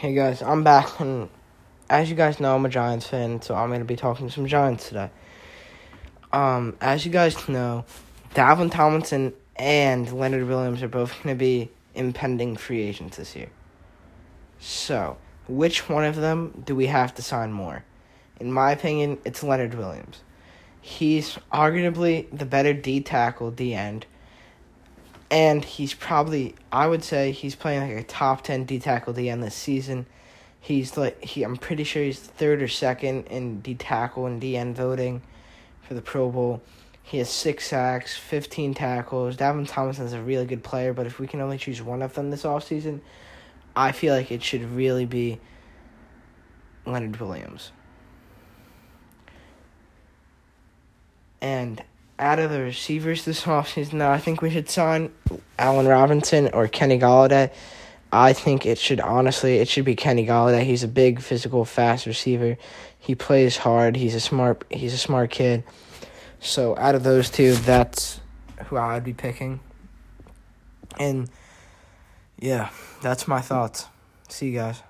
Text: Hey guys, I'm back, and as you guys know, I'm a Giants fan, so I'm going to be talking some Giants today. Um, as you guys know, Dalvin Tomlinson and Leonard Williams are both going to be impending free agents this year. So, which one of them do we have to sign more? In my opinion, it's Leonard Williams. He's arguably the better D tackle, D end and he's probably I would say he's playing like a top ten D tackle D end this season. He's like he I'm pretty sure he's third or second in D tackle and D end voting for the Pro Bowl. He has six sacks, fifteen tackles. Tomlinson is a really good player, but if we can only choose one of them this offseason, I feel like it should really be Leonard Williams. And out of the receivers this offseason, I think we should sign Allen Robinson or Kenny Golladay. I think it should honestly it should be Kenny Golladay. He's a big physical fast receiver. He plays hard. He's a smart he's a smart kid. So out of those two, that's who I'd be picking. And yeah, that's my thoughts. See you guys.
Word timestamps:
Hey 0.00 0.14
guys, 0.14 0.40
I'm 0.40 0.64
back, 0.64 0.98
and 0.98 1.28
as 1.90 2.08
you 2.08 2.16
guys 2.16 2.40
know, 2.40 2.54
I'm 2.54 2.64
a 2.64 2.70
Giants 2.70 3.06
fan, 3.06 3.42
so 3.42 3.54
I'm 3.54 3.68
going 3.68 3.80
to 3.80 3.84
be 3.84 3.96
talking 3.96 4.30
some 4.30 4.46
Giants 4.46 4.88
today. 4.88 5.10
Um, 6.32 6.78
as 6.80 7.04
you 7.04 7.12
guys 7.12 7.46
know, 7.50 7.84
Dalvin 8.34 8.72
Tomlinson 8.72 9.34
and 9.56 10.10
Leonard 10.10 10.48
Williams 10.48 10.82
are 10.82 10.88
both 10.88 11.12
going 11.22 11.36
to 11.36 11.38
be 11.38 11.70
impending 11.94 12.56
free 12.56 12.80
agents 12.80 13.18
this 13.18 13.36
year. 13.36 13.50
So, 14.58 15.18
which 15.46 15.86
one 15.90 16.06
of 16.06 16.16
them 16.16 16.62
do 16.64 16.74
we 16.74 16.86
have 16.86 17.14
to 17.16 17.22
sign 17.22 17.52
more? 17.52 17.84
In 18.40 18.50
my 18.50 18.72
opinion, 18.72 19.18
it's 19.26 19.42
Leonard 19.42 19.74
Williams. 19.74 20.22
He's 20.80 21.36
arguably 21.52 22.26
the 22.32 22.46
better 22.46 22.72
D 22.72 23.02
tackle, 23.02 23.50
D 23.50 23.74
end 23.74 24.06
and 25.30 25.64
he's 25.64 25.94
probably 25.94 26.54
I 26.72 26.86
would 26.86 27.04
say 27.04 27.30
he's 27.32 27.54
playing 27.54 27.88
like 27.88 28.04
a 28.04 28.06
top 28.06 28.42
ten 28.42 28.64
D 28.64 28.78
tackle 28.78 29.12
D 29.12 29.28
end 29.30 29.42
this 29.42 29.54
season. 29.54 30.06
He's 30.60 30.96
like 30.96 31.22
he 31.24 31.42
I'm 31.42 31.56
pretty 31.56 31.84
sure 31.84 32.02
he's 32.02 32.18
third 32.18 32.62
or 32.62 32.68
second 32.68 33.26
in 33.28 33.60
D 33.60 33.74
tackle 33.74 34.26
and 34.26 34.40
D 34.40 34.56
end 34.56 34.76
voting 34.76 35.22
for 35.82 35.94
the 35.94 36.02
Pro 36.02 36.30
Bowl. 36.30 36.62
He 37.02 37.18
has 37.18 37.28
six 37.28 37.66
sacks, 37.66 38.16
fifteen 38.16 38.74
tackles. 38.74 39.36
Tomlinson 39.36 40.06
is 40.06 40.12
a 40.12 40.22
really 40.22 40.46
good 40.46 40.62
player, 40.62 40.92
but 40.92 41.06
if 41.06 41.18
we 41.18 41.26
can 41.26 41.40
only 41.40 41.58
choose 41.58 41.82
one 41.82 42.02
of 42.02 42.14
them 42.14 42.30
this 42.30 42.44
offseason, 42.44 43.00
I 43.74 43.92
feel 43.92 44.14
like 44.14 44.30
it 44.30 44.42
should 44.42 44.62
really 44.62 45.06
be 45.06 45.40
Leonard 46.86 47.18
Williams. 47.18 47.72
And 51.40 51.82
out 52.20 52.38
of 52.38 52.50
the 52.50 52.60
receivers 52.60 53.24
this 53.24 53.42
offseason, 53.44 54.00
I 54.00 54.18
think 54.18 54.42
we 54.42 54.50
should 54.50 54.68
sign 54.68 55.12
Allen 55.58 55.88
Robinson 55.88 56.50
or 56.52 56.68
Kenny 56.68 56.98
Golladay. 56.98 57.52
I 58.12 58.32
think 58.32 58.66
it 58.66 58.78
should 58.78 59.00
honestly 59.00 59.58
it 59.58 59.68
should 59.68 59.84
be 59.84 59.94
Kenny 59.94 60.26
Golladay. 60.26 60.64
He's 60.64 60.82
a 60.82 60.88
big 60.88 61.20
physical 61.20 61.64
fast 61.64 62.06
receiver. 62.06 62.56
He 62.98 63.14
plays 63.14 63.56
hard. 63.56 63.96
He's 63.96 64.14
a 64.14 64.20
smart 64.20 64.64
he's 64.68 64.92
a 64.92 64.98
smart 64.98 65.30
kid. 65.30 65.62
So 66.40 66.76
out 66.76 66.94
of 66.94 67.04
those 67.04 67.30
two, 67.30 67.54
that's 67.54 68.20
who 68.66 68.76
I'd 68.76 69.04
be 69.04 69.12
picking. 69.12 69.60
And 70.98 71.30
yeah, 72.38 72.70
that's 73.00 73.28
my 73.28 73.40
thoughts. 73.40 73.86
See 74.28 74.46
you 74.46 74.58
guys. 74.58 74.82